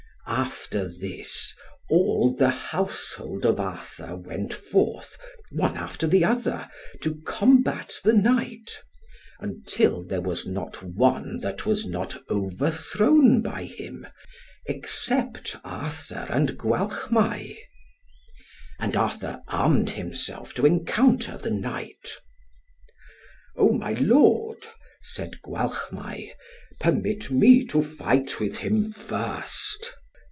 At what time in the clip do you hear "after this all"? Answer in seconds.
0.27-2.33